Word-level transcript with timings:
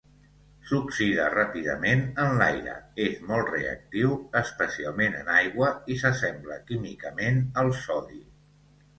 S'oxida 0.67 1.25
ràpidament 1.33 1.99
en 2.23 2.31
l'aire, 2.37 2.71
és 3.03 3.19
molt 3.31 3.51
reactiu, 3.55 4.15
especialment 4.41 5.17
en 5.19 5.29
aigua, 5.41 5.69
i 5.97 5.99
s'assembla 6.05 6.57
químicament 6.71 7.43
al 7.65 7.71
sodi. 7.83 8.19